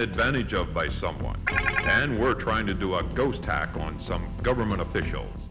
advantage 0.00 0.52
of 0.54 0.72
by 0.74 0.88
someone. 1.00 1.40
And 1.48 2.18
we're 2.18 2.34
trying 2.34 2.66
to 2.66 2.74
do 2.74 2.94
a 2.94 3.02
ghost 3.14 3.44
hack 3.44 3.76
on 3.76 4.02
some 4.06 4.36
government 4.42 4.80
officials. 4.80 5.49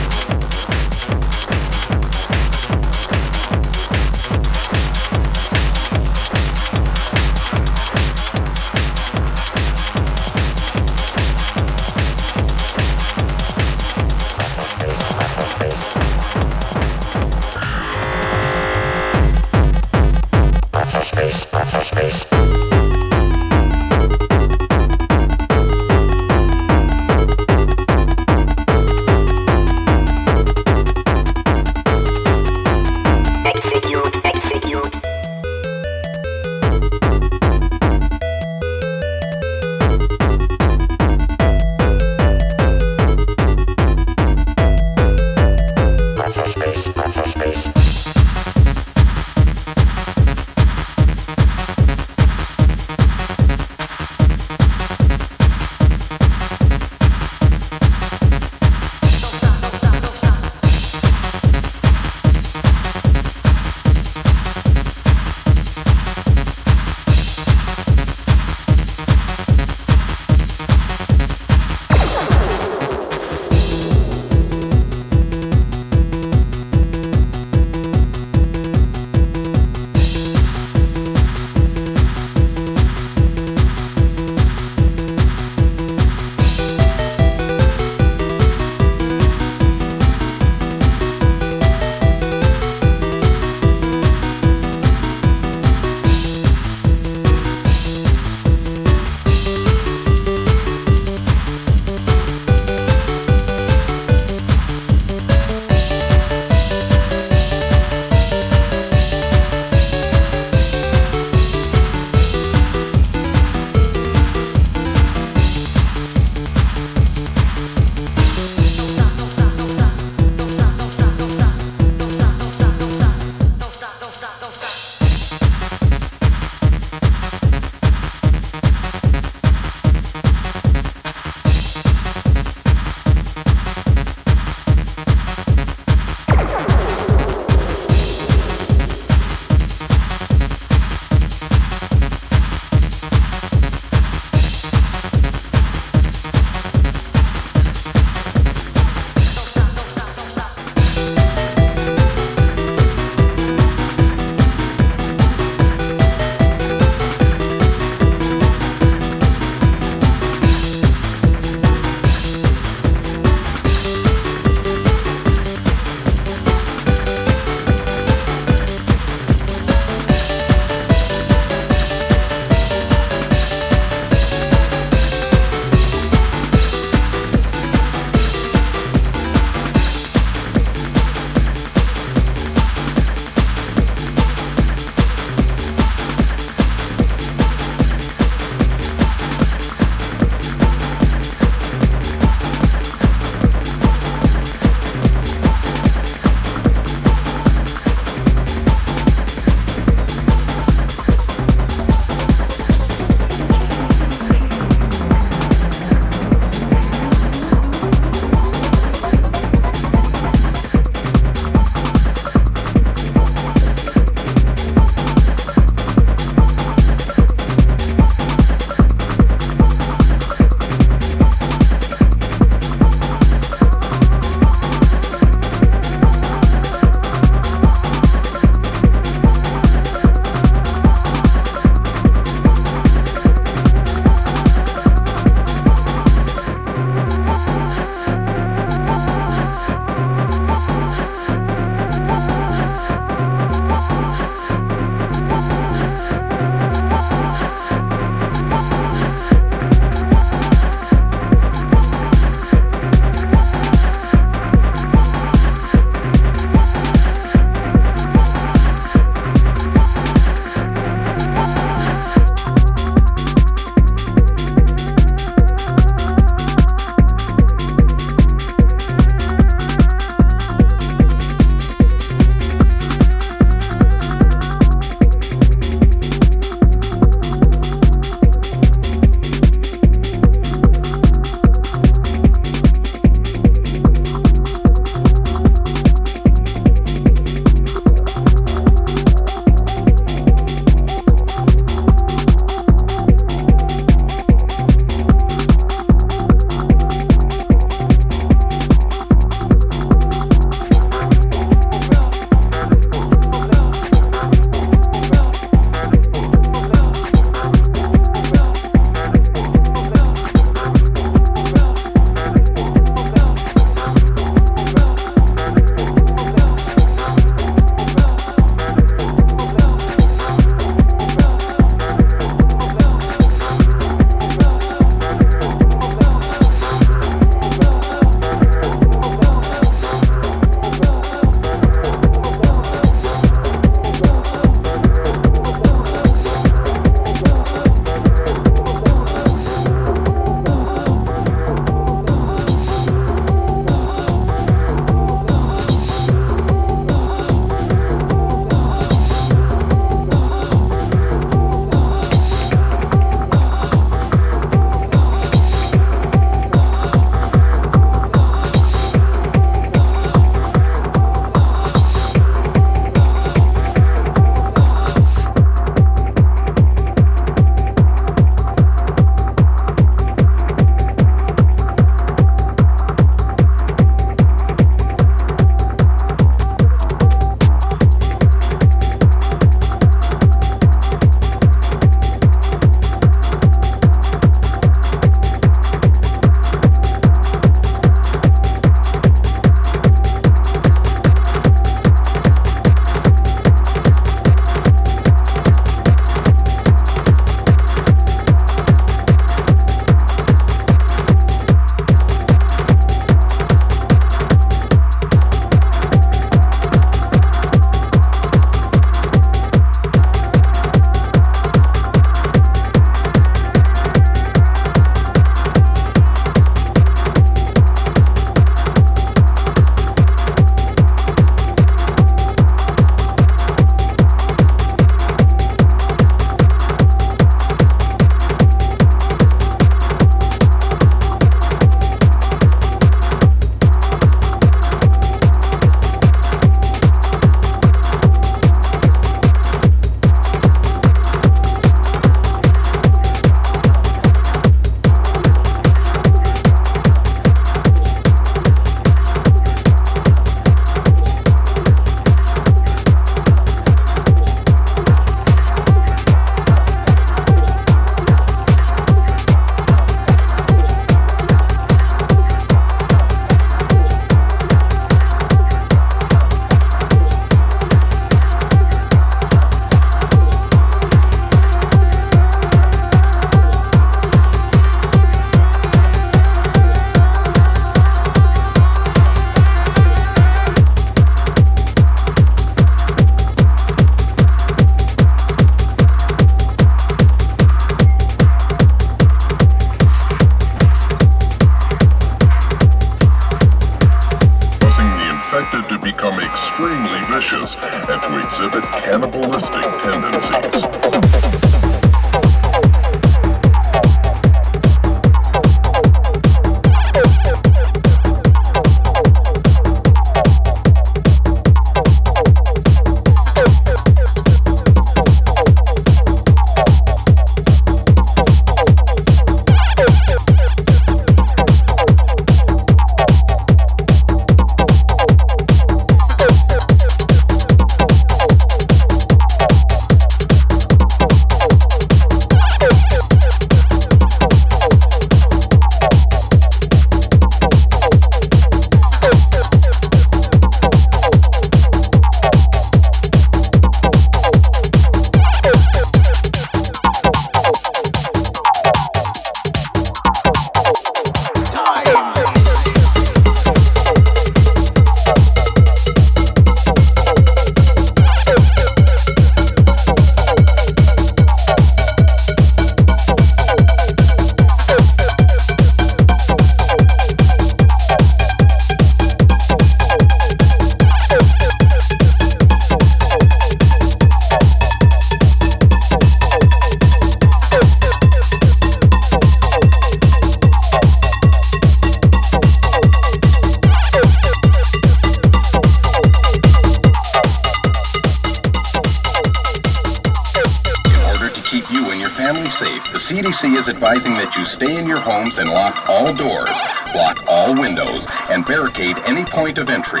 Stay 594.62 594.78
in 594.78 594.86
your 594.86 595.00
homes 595.00 595.38
and 595.38 595.50
lock 595.50 595.88
all 595.88 596.12
doors, 596.14 596.56
block 596.92 597.24
all 597.26 597.52
windows, 597.54 598.06
and 598.28 598.46
barricade 598.46 598.96
any 599.06 599.24
point 599.24 599.58
of 599.58 599.68
entry. 599.68 600.00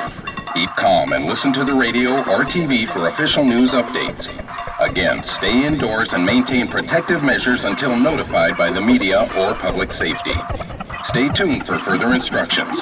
Keep 0.54 0.70
calm 0.70 1.12
and 1.12 1.26
listen 1.26 1.52
to 1.52 1.64
the 1.64 1.74
radio 1.74 2.18
or 2.30 2.44
TV 2.44 2.86
for 2.86 3.08
official 3.08 3.44
news 3.44 3.72
updates. 3.72 4.28
Again, 4.78 5.24
stay 5.24 5.66
indoors 5.66 6.12
and 6.12 6.24
maintain 6.24 6.68
protective 6.68 7.24
measures 7.24 7.64
until 7.64 7.96
notified 7.96 8.56
by 8.56 8.70
the 8.70 8.80
media 8.80 9.22
or 9.36 9.54
public 9.54 9.92
safety. 9.92 10.34
Stay 11.02 11.28
tuned 11.30 11.66
for 11.66 11.78
further 11.80 12.14
instructions. 12.14 12.80